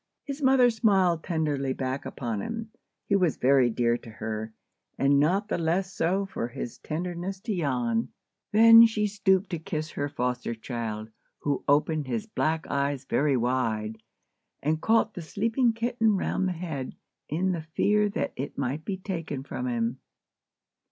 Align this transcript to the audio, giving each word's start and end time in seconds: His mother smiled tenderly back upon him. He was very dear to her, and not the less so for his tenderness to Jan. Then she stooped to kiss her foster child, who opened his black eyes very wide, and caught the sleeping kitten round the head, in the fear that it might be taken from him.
His 0.23 0.41
mother 0.41 0.71
smiled 0.71 1.21
tenderly 1.23 1.73
back 1.73 2.07
upon 2.07 2.41
him. 2.41 2.71
He 3.05 3.15
was 3.15 3.37
very 3.37 3.69
dear 3.69 3.99
to 3.99 4.09
her, 4.09 4.51
and 4.97 5.19
not 5.19 5.47
the 5.47 5.59
less 5.59 5.93
so 5.93 6.25
for 6.25 6.47
his 6.47 6.79
tenderness 6.79 7.39
to 7.41 7.55
Jan. 7.55 8.07
Then 8.51 8.87
she 8.87 9.05
stooped 9.05 9.51
to 9.51 9.59
kiss 9.59 9.91
her 9.91 10.09
foster 10.09 10.55
child, 10.55 11.11
who 11.41 11.63
opened 11.67 12.07
his 12.07 12.25
black 12.25 12.65
eyes 12.67 13.05
very 13.05 13.37
wide, 13.37 14.01
and 14.63 14.81
caught 14.81 15.13
the 15.13 15.21
sleeping 15.21 15.71
kitten 15.71 16.17
round 16.17 16.47
the 16.47 16.53
head, 16.53 16.95
in 17.29 17.51
the 17.51 17.61
fear 17.61 18.09
that 18.09 18.33
it 18.35 18.57
might 18.57 18.83
be 18.83 18.97
taken 18.97 19.43
from 19.43 19.67
him. 19.67 19.99